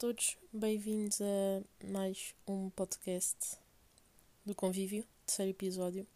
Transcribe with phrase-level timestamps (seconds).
[0.00, 3.58] todos, bem-vindos a mais um podcast
[4.46, 6.06] do Convívio, terceiro episódio.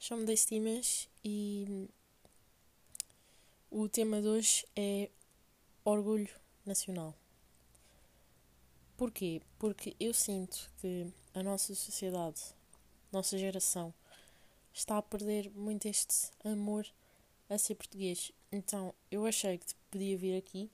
[0.00, 1.88] Chamo-me Destimas e
[3.70, 5.08] o tema de hoje é
[5.84, 6.28] Orgulho
[6.66, 7.14] Nacional.
[8.96, 9.40] Porquê?
[9.60, 12.40] Porque eu sinto que a nossa sociedade,
[13.12, 13.94] nossa geração,
[14.72, 16.84] está a perder muito este amor
[17.48, 18.32] a ser português.
[18.50, 20.68] Então eu achei que podia vir aqui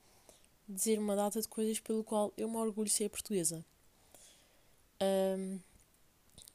[0.70, 3.64] dizer uma data de coisas pelo qual eu me orgulho de ser portuguesa.
[5.02, 5.58] Um,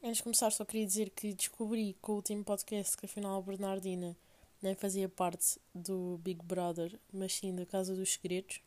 [0.04, 3.42] antes de começar, só queria dizer que descobri com o último podcast que afinal a
[3.42, 4.16] Bernardina
[4.62, 8.62] nem fazia parte do Big Brother, mas sim da Casa dos Segredos.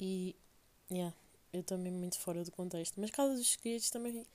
[0.00, 0.34] E,
[0.90, 1.14] yeah,
[1.52, 3.00] eu também muito fora do contexto.
[3.00, 4.26] Mas Casa dos Segredos também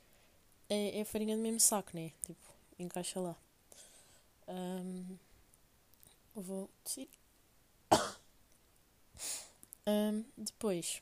[0.70, 2.12] é, é farinha do mesmo saco, né?
[2.26, 2.40] Tipo,
[2.80, 3.36] encaixa lá.
[4.48, 5.18] Um,
[6.36, 6.70] vou.
[6.86, 7.08] Sim.
[9.88, 11.02] Um, depois,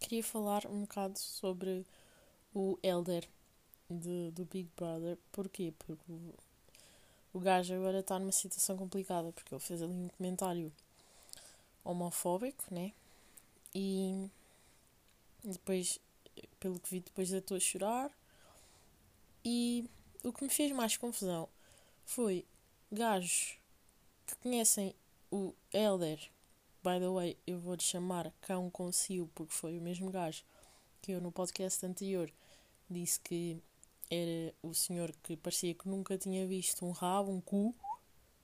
[0.00, 1.84] queria falar um bocado sobre
[2.54, 3.28] o Elder
[3.90, 5.18] de, do Big Brother.
[5.30, 5.74] Porquê?
[5.78, 6.34] Porque o,
[7.34, 10.72] o gajo agora está numa situação complicada, porque ele fez ali um comentário
[11.84, 12.92] homofóbico, né?
[13.74, 14.26] E
[15.44, 16.00] depois,
[16.58, 18.10] pelo que vi, depois deitou a chorar.
[19.44, 19.84] E
[20.24, 21.46] o que me fez mais confusão
[22.06, 22.46] foi
[22.90, 23.58] gajos
[24.26, 24.94] que conhecem
[25.30, 26.30] o Elder
[26.82, 30.42] By the way, eu vou-lhe chamar Cão Concio porque foi o mesmo gajo
[31.00, 32.28] que eu no podcast anterior
[32.90, 33.62] disse que
[34.10, 37.74] era o senhor que parecia que nunca tinha visto um rabo, um cu.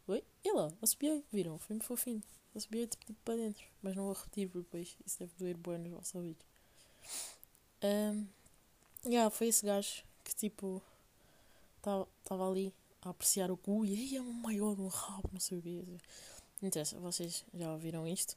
[0.06, 0.22] Oi?
[0.44, 1.58] E lá, assobiei, viram?
[1.58, 2.22] Foi-me fofinho.
[2.54, 3.64] Assobiei tipo, tipo para dentro.
[3.82, 6.46] Mas não vou repetir porque depois isso deve doer bem nos vossos ouvidos.
[7.82, 8.26] Um,
[9.04, 10.80] yeah, foi esse gajo que tipo
[11.76, 12.72] estava ali
[13.02, 15.82] a apreciar o cu e aí é um maior, um rabo, não sei o quê.
[16.60, 18.36] Não interessa, vocês já ouviram isto.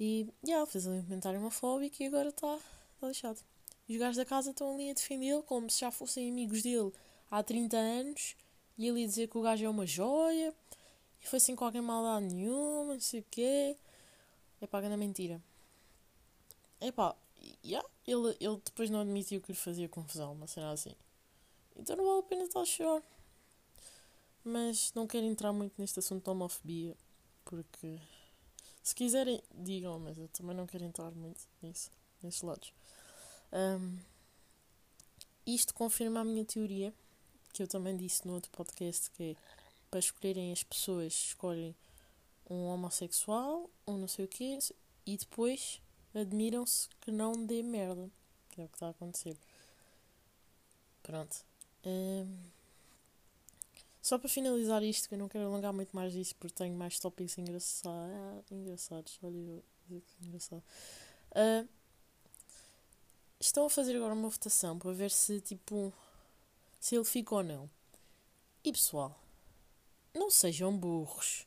[0.00, 2.58] E, yeah, fez ali um comentário homofóbico e agora está
[3.00, 3.40] tá lixado.
[3.88, 6.92] Os gajos da casa estão ali a defendê-lo como se já fossem amigos dele
[7.30, 8.34] há 30 anos
[8.78, 10.54] e ele ia dizer que o gajo é uma joia
[11.22, 13.76] e foi sem qualquer maldade nenhuma, não sei o quê.
[14.60, 15.40] É pá, grande mentira.
[16.80, 17.14] É pá,
[17.64, 20.94] yeah, ele, ele depois não admitiu que lhe fazia confusão, uma cena assim.
[21.76, 23.02] Então não vale a pena estar a chorar.
[24.42, 26.96] Mas não quero entrar muito neste assunto da homofobia
[27.54, 28.00] porque
[28.82, 31.90] se quiserem, digam, mas eu também não quero entrar muito nisso,
[32.22, 32.72] nesses lados.
[33.52, 33.98] Um,
[35.46, 36.92] isto confirma a minha teoria,
[37.52, 39.36] que eu também disse no outro podcast, que é
[39.90, 41.74] para escolherem as pessoas, escolhem
[42.50, 44.58] um homossexual, um não sei o quê,
[45.06, 45.80] e depois
[46.14, 48.10] admiram-se que não dê merda.
[48.50, 49.36] Que é o que está a acontecer.
[51.02, 51.44] Pronto.
[51.84, 52.53] Um,
[54.04, 56.98] só para finalizar isto, que eu não quero alongar muito mais disso porque tenho mais
[56.98, 57.86] tópicos engraçados.
[57.86, 59.62] Ah, engraçados, olha,
[60.20, 60.62] engraçado.
[61.30, 61.66] Uh,
[63.40, 65.90] estão a fazer agora uma votação para ver se tipo
[66.78, 67.70] se ele fica ou não.
[68.62, 69.18] E pessoal,
[70.12, 71.46] não sejam burros.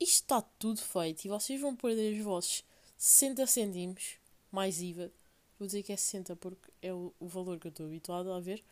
[0.00, 2.64] Isto está tudo feito e vocês vão perder os vossos
[2.98, 4.16] 60 cêntimos
[4.50, 5.12] mais IVA.
[5.60, 8.40] Vou dizer que é 60 porque é o, o valor que eu estou habituado a
[8.40, 8.64] ver.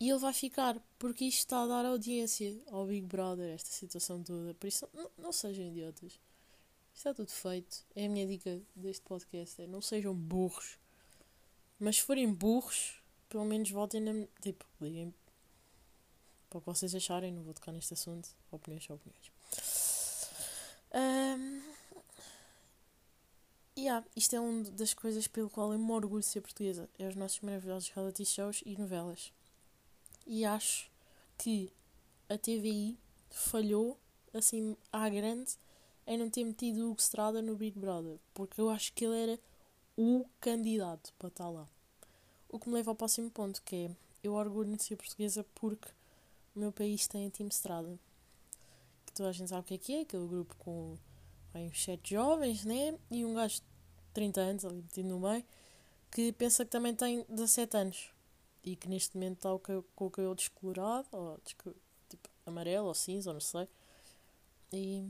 [0.00, 4.22] E ele vai ficar, porque isto está a dar audiência ao Big Brother, esta situação
[4.22, 4.54] toda.
[4.54, 6.20] Por isso, não, não sejam idiotas.
[6.94, 7.84] Está tudo feito.
[7.96, 10.78] É a minha dica deste podcast: é não sejam burros.
[11.80, 14.26] Mas se forem burros, pelo menos votem na.
[14.40, 15.12] Tipo, liguem
[16.48, 17.32] para o que vocês acharem.
[17.32, 18.28] Não vou tocar neste assunto.
[18.52, 19.32] Opiniões são opiniões.
[20.94, 21.62] Um,
[23.76, 26.88] yeah, isto é uma das coisas pelo qual eu me orgulho de ser portuguesa.
[26.98, 29.32] É os nossos maravilhosos reality shows e novelas
[30.28, 30.90] e acho
[31.38, 31.72] que
[32.28, 32.98] a TVI
[33.30, 33.98] falhou
[34.34, 35.56] assim à grande
[36.06, 39.32] em não ter metido o Hugo Strada no Big Brother, porque eu acho que ele
[39.32, 39.40] era
[39.96, 41.66] o candidato para estar lá.
[42.48, 43.90] O que me leva ao próximo ponto, que é
[44.22, 45.88] eu orgulho de ser portuguesa porque
[46.54, 47.98] o meu país tem a Team Strada.
[49.06, 50.96] Que toda a gente sabe o que é que é, aquele grupo com
[51.52, 52.98] bem, uns sete jovens, né?
[53.10, 53.62] E um gajo de
[54.12, 55.44] 30 anos ali metido no meio,
[56.10, 58.10] que pensa que também tem 17 anos
[58.62, 61.74] e que neste momento está com o cabelo descolorado, ou tipo
[62.46, 63.68] amarelo ou cinza, ou não sei,
[64.72, 65.04] e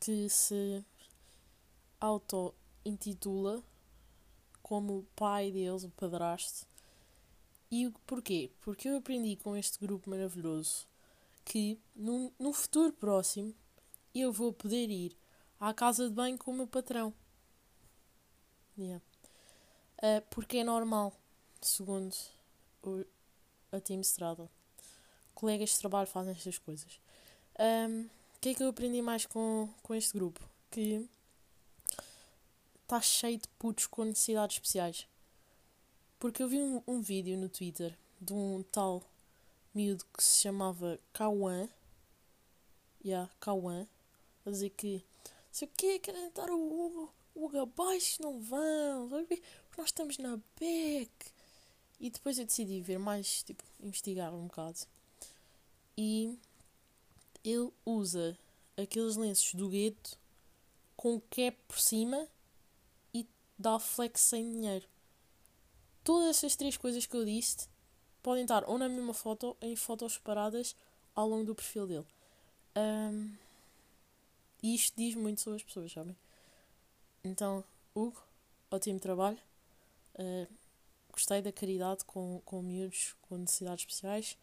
[0.00, 0.84] que se
[2.00, 3.62] auto-intitula
[4.62, 6.66] como o pai deles, o padrasto.
[7.70, 8.50] E porquê?
[8.60, 10.86] Porque eu aprendi com este grupo maravilhoso
[11.44, 13.54] que num, futuro próximo
[14.14, 15.16] eu vou poder ir
[15.58, 17.14] à casa de banho com o meu patrão.
[18.78, 19.02] Yeah.
[19.98, 21.12] Uh, porque é normal
[21.62, 22.14] segundo
[22.82, 23.04] o,
[23.72, 24.48] a Team Strada.
[25.34, 26.98] Colegas de trabalho fazem estas coisas.
[27.58, 30.40] Um, o que é que eu aprendi mais com, com este grupo?
[30.70, 31.08] Que
[32.82, 35.06] está cheio de putos com necessidades especiais.
[36.18, 39.02] Porque eu vi um, um vídeo no Twitter de um tal
[39.74, 41.68] miúdo que se chamava Cauã.
[43.04, 43.86] Yeah, Cauã.
[44.44, 45.04] A dizer que
[45.52, 49.42] sei o quê, querem dar o o Hugo abaixo, não vão, porque
[49.76, 51.10] nós estamos na BEC.
[51.98, 54.78] E depois eu decidi ver mais, tipo, investigar um bocado.
[55.96, 56.38] E
[57.42, 58.38] ele usa
[58.76, 60.18] aqueles lenços do gueto
[60.96, 62.26] com cap por cima
[63.14, 63.26] e
[63.58, 64.86] dá flex sem dinheiro.
[66.04, 67.68] Todas essas três coisas que eu disse
[68.22, 70.74] podem estar ou na mesma foto ou em fotos separadas
[71.14, 72.06] ao longo do perfil dele.
[72.76, 73.34] Um,
[74.62, 76.16] e isto diz muito sobre as pessoas, sabem?
[77.24, 77.64] Então,
[77.94, 78.22] Hugo,
[78.70, 79.38] ótimo trabalho.
[80.14, 80.46] Uh,
[81.16, 84.38] gostei da caridade com, com miúdos com necessidades especiais.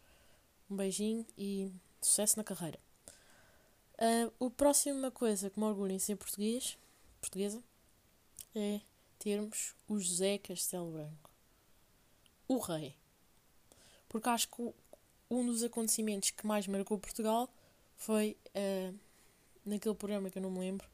[0.68, 1.72] Um beijinho e
[2.02, 2.78] sucesso na carreira.
[3.94, 6.76] Uh, o próxima coisa que me orgulho em ser português,
[7.20, 7.62] portuguesa
[8.54, 8.80] é
[9.20, 11.30] termos o José Castelo Branco.
[12.48, 12.96] O rei.
[14.08, 14.74] Porque acho que
[15.30, 17.48] um dos acontecimentos que mais marcou Portugal
[17.96, 18.98] foi uh,
[19.64, 20.88] naquele programa que eu não me lembro,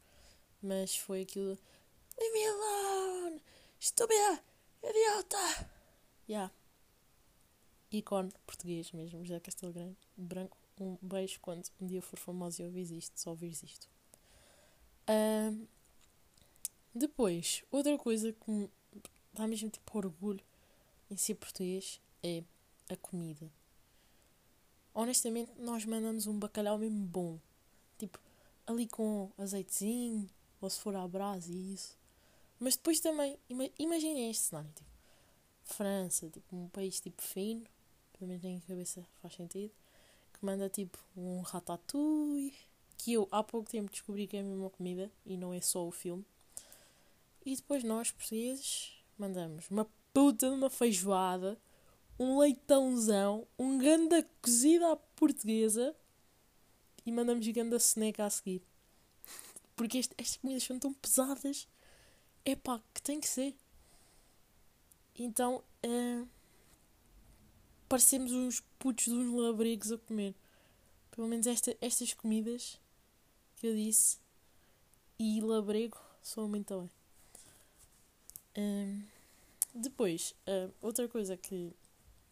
[0.62, 1.59] mas foi aquilo.
[2.19, 3.43] Leave me alone!
[3.79, 4.50] Estúpida!
[4.82, 5.71] Idiota!
[6.29, 6.53] Yeah.
[7.93, 10.56] Ícone português mesmo, José Castelo Grande, branco.
[10.81, 13.88] Um beijo quando um dia for famoso e ouvires isto, só ouvires isto.
[16.94, 18.71] Depois, outra coisa que me
[19.32, 20.43] dá mesmo tipo orgulho
[21.11, 22.43] em ser português é
[22.88, 23.50] a comida.
[24.94, 27.38] Honestamente, nós mandamos um bacalhau mesmo bom.
[27.99, 28.19] Tipo,
[28.67, 30.29] ali com azeitezinho,
[30.61, 32.00] ou se for à brasa e isso.
[32.61, 33.39] Mas depois também,
[33.79, 34.91] imaginem este cenário, tipo,
[35.65, 37.65] França, tipo, um país tipo fino,
[38.12, 39.73] pelo menos na minha cabeça faz sentido,
[40.35, 42.53] que manda tipo um ratatouille,
[42.99, 45.87] que eu há pouco tempo descobri que é a mesma comida e não é só
[45.87, 46.25] o filme.
[47.47, 51.59] E depois nós, portugueses, mandamos uma puta de uma feijoada,
[52.19, 55.97] um leitãozão, um ganda cozida à portuguesa
[57.07, 58.62] e mandamos gigante a seneca a seguir.
[59.75, 61.67] Porque este, estas comidas são tão pesadas.
[62.45, 63.55] É pá, que tem que ser.
[65.15, 66.29] Então, uh,
[67.89, 70.35] parecemos uns putos de uns labregos a comer.
[71.11, 72.81] Pelo menos esta, estas comidas
[73.57, 74.19] que eu disse
[75.19, 76.91] e labrego são muito bem.
[79.75, 81.73] Depois, uh, outra coisa que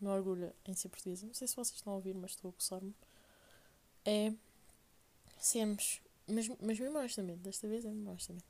[0.00, 2.52] me orgulha em ser portuguesa, não sei se vocês estão a ouvir, mas estou a
[2.52, 2.94] coçar-me,
[4.04, 4.32] é
[5.38, 8.44] sermos, mas, mas mesmo honestamente, desta vez é mesmo honestamente,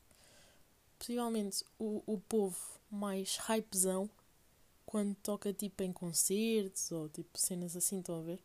[0.99, 2.57] possivelmente o, o povo
[2.91, 4.07] mais hypezão
[4.85, 8.39] quando toca tipo em concertos ou tipo cenas assim, estão a ver?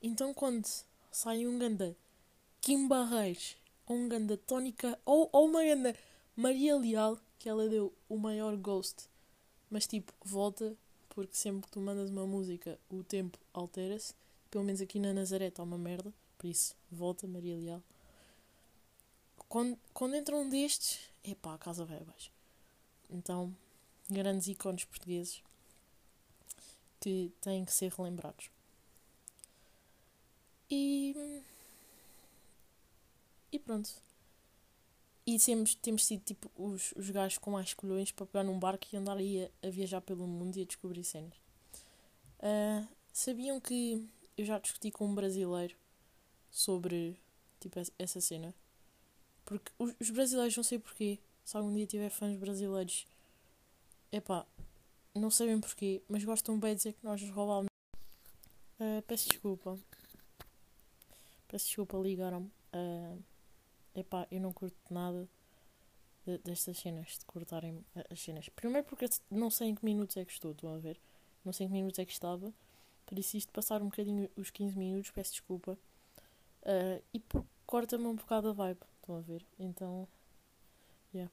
[0.00, 0.68] Então quando
[1.10, 1.96] sai um ganda
[2.60, 5.96] Kim Barreiros ou um ganda Tónica ou, ou uma ganda
[6.36, 9.08] Maria Leal que ela deu o maior ghost,
[9.68, 10.76] mas tipo, volta
[11.14, 14.14] porque sempre que tu mandas uma música o tempo altera-se.
[14.50, 16.12] Pelo menos aqui na Nazaré está uma merda.
[16.38, 17.82] Por isso, volta Maria Leal.
[19.52, 22.32] Quando, quando entra um destes, epá, a casa vai abaixo.
[23.10, 23.54] Então,
[24.08, 25.42] grandes ícones portugueses
[26.98, 28.48] que têm que ser relembrados.
[30.70, 31.14] E.
[33.52, 33.90] E pronto.
[35.26, 38.86] E temos, temos sido tipo os, os gajos com mais colhões para pegar num barco
[38.90, 41.36] e andar aí a, a viajar pelo mundo e a descobrir cenas.
[42.38, 45.76] Uh, sabiam que eu já discuti com um brasileiro
[46.50, 47.20] sobre
[47.60, 48.54] tipo, essa cena.
[49.44, 51.18] Porque os, os brasileiros não sei porquê.
[51.44, 53.06] Se algum dia tiver fãs brasileiros,
[54.12, 54.46] epá,
[55.14, 57.68] não sabem porquê, mas gostam bem de dizer que nós nos roubámos.
[58.78, 59.78] Uh, peço desculpa.
[61.48, 62.50] Peço desculpa, ligaram-me.
[62.72, 63.22] Uh,
[63.94, 65.28] epá, eu não curto nada
[66.26, 68.48] de, destas cenas, de cortarem as cenas.
[68.48, 70.98] Primeiro porque não sei em que minutos é que estou, estão a ver?
[71.44, 72.52] Não sei em que minutos é que estava.
[73.04, 75.78] Por isso, isto passar um bocadinho os 15 minutos, peço desculpa.
[76.62, 77.22] Uh, e
[77.66, 79.44] corta-me um bocado a vibe, estão a ver?
[79.58, 80.08] Então,
[81.14, 81.30] yeah.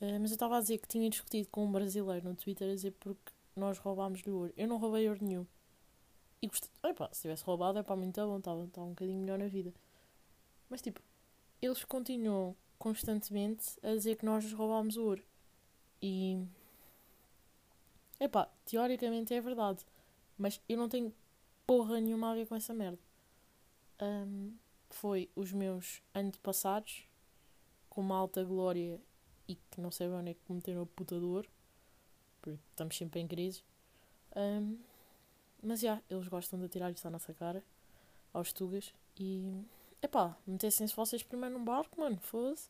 [0.00, 2.74] Uh, mas eu estava a dizer que tinha discutido com um brasileiro no Twitter a
[2.74, 4.52] dizer porque nós roubámos-lhe ouro.
[4.56, 5.46] Eu não roubei ouro nenhum.
[6.40, 6.70] E gostei.
[6.82, 9.72] Epá, se tivesse roubado, é para mim está bom, estava, um bocadinho melhor na vida.
[10.68, 11.00] Mas tipo,
[11.60, 15.22] eles continuam constantemente a dizer que nós roubámos o ouro.
[16.02, 16.44] E.
[18.20, 19.84] Epá, teoricamente é verdade.
[20.38, 21.12] Mas eu não tenho
[21.66, 22.98] porra nenhuma a ver com essa merda
[24.00, 24.52] um,
[24.94, 27.06] foi os meus antepassados
[27.88, 29.00] com uma alta glória
[29.46, 31.46] e que não sei onde é que cometeram a puta dor,
[32.40, 33.62] porque estamos sempre em crise.
[34.36, 34.78] Um,
[35.62, 37.62] mas já, yeah, eles gostam de tirar isso à nossa cara,
[38.32, 39.62] aos tugas, e
[40.02, 42.68] epá, metessem-se vocês primeiro num barco, mano, foda-se.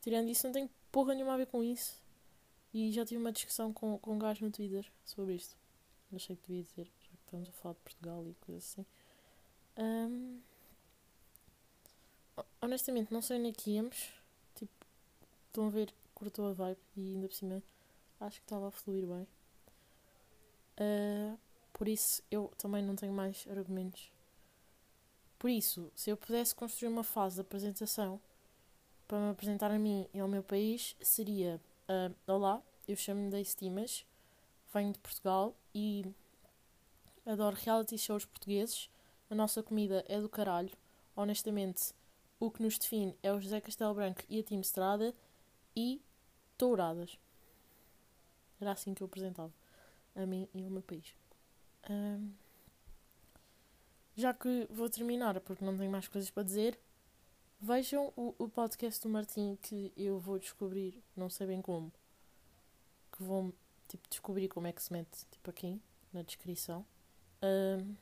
[0.00, 2.02] tirando isso, não tenho porra nenhuma a ver com isso.
[2.72, 5.56] E já tive uma discussão com, com um gajo no Twitter sobre isto.
[6.12, 8.86] Achei que devia dizer, já que estamos a falar de Portugal e coisas assim.
[9.76, 10.40] Um,
[12.60, 14.10] honestamente, não sei onde é que íamos.
[14.54, 14.72] Tipo,
[15.46, 17.62] estão a ver, cortou a vibe e ainda por cima
[18.20, 19.26] acho que estava a fluir bem.
[20.78, 21.38] Uh,
[21.72, 24.10] por isso, eu também não tenho mais argumentos.
[25.38, 28.20] Por isso, se eu pudesse construir uma fase de apresentação
[29.06, 33.56] para me apresentar a mim e ao meu país, seria: uh, Olá, eu chamo-me Daisy
[33.56, 34.06] Timas,
[34.72, 36.06] venho de Portugal e
[37.26, 38.88] adoro reality shows portugueses.
[39.30, 40.70] A nossa comida é do caralho.
[41.16, 41.92] Honestamente,
[42.38, 45.14] o que nos define é o José Castelo Branco e a Team Estrada
[45.74, 46.00] e
[46.56, 47.18] touradas.
[48.60, 49.52] Era assim que eu apresentava
[50.14, 51.14] a mim e ao meu país.
[51.90, 52.32] Um,
[54.16, 56.78] já que vou terminar, porque não tenho mais coisas para dizer,
[57.60, 61.92] vejam o, o podcast do Martim que eu vou descobrir, não sei bem como,
[63.12, 63.52] que vou
[63.88, 65.80] tipo, descobrir como é que se mete tipo, aqui
[66.12, 66.86] na descrição.
[67.42, 67.94] Um,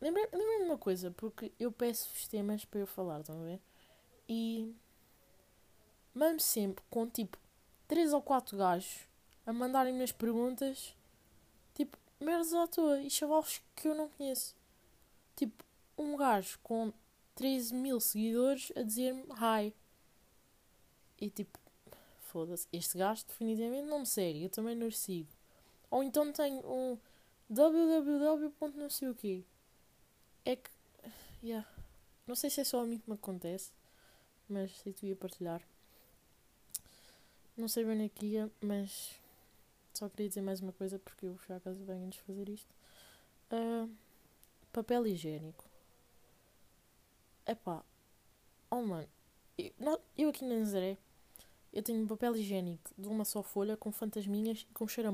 [0.00, 3.60] Lembrei-me uma coisa, porque eu peço os temas para eu falar, estão a ver?
[4.28, 4.74] E
[6.14, 7.38] mando sempre com tipo
[7.86, 9.00] 3 ou 4 gajos
[9.44, 10.94] a mandarem-me as perguntas,
[11.74, 14.54] tipo, merdas à toa e chavalos que eu não conheço.
[15.36, 15.64] Tipo,
[15.98, 16.92] um gajo com
[17.34, 19.74] 13 mil seguidores a dizer-me hi.
[21.20, 21.58] E tipo,
[22.20, 25.28] foda-se, este gajo definitivamente não me segue, eu também não o sigo.
[25.90, 26.98] Ou então tenho um
[27.48, 28.52] www.
[28.74, 29.44] não sei o quê.
[30.44, 30.70] É que.
[31.42, 31.68] Yeah.
[32.26, 33.72] Não sei se é só a mim que me acontece,
[34.48, 35.62] mas sei que ia partilhar.
[37.56, 39.18] Não sei bem aqui, ia, mas
[39.92, 42.74] só queria dizer mais uma coisa porque eu já acaso venho antes de fazer isto.
[43.50, 43.90] Uh,
[44.72, 45.64] papel higiênico.
[47.46, 47.84] Epá.
[48.70, 49.08] Oh mano.
[49.58, 50.96] Eu, eu aqui na Nazaré
[51.72, 55.10] eu tenho papel higiênico de uma só folha com fantasminhas e com cheiro.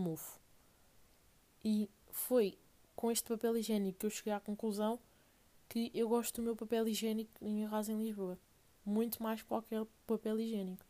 [1.65, 2.57] E foi
[2.95, 4.99] com este papel higiênico que eu cheguei à conclusão
[5.69, 8.39] que eu gosto do meu papel higiênico em Arrasa em Lisboa.
[8.85, 10.85] Muito mais que qualquer papel higiênico.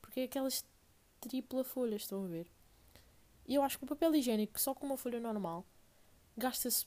[0.00, 0.64] Porque é aquelas
[1.20, 2.46] tripla folhas, estão a ver?
[3.46, 5.64] E eu acho que o papel higiênico, só com uma folha normal,
[6.36, 6.86] gasta-se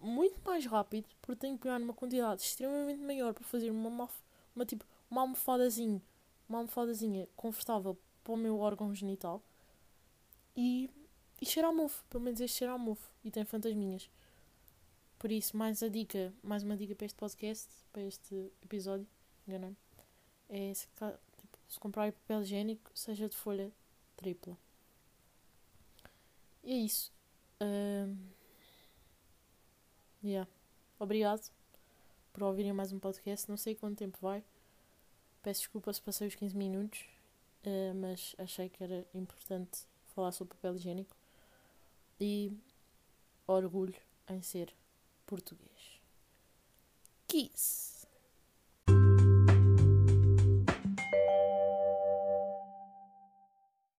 [0.00, 4.08] muito mais rápido, porque tem que pegar numa quantidade extremamente maior para fazer uma,
[4.54, 6.00] uma, tipo, uma almofadazinha,
[6.48, 9.42] uma almofadazinha confortável para o meu órgão genital
[10.56, 10.90] e,
[11.40, 14.08] e cheirar mofo, pelo menos este cheirar mofo e tem fantasminhas.
[15.18, 19.06] Por isso, mais a dica, mais uma dica para este podcast, para este episódio,
[19.46, 19.76] enganei
[20.48, 23.70] é se, tipo, se comprar papel higiênico, seja de folha
[24.16, 24.56] tripla.
[26.64, 27.12] E é isso.
[27.60, 28.16] Um,
[30.22, 30.50] yeah.
[30.98, 31.50] Obrigado
[32.32, 33.48] por ouvirem mais um podcast.
[33.48, 34.42] Não sei quanto tempo vai.
[35.42, 37.00] Peço desculpa se passei os 15 minutos,
[37.64, 41.16] uh, mas achei que era importante falar sobre papel higiênico.
[42.20, 42.52] E
[43.46, 43.94] orgulho
[44.28, 44.74] em ser
[45.28, 46.00] português.
[47.28, 47.97] Kiss!